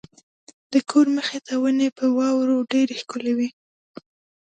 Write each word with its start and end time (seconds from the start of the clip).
د 0.73 0.73
کور 0.89 1.05
مخې 1.17 1.39
ته 1.47 1.53
ونې 1.61 1.89
په 1.97 2.05
واورو 2.17 2.67
ډېرې 2.71 2.95
ښکلې 3.01 3.33
وې. 3.37 3.49